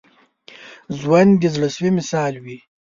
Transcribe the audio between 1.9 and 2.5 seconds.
مثال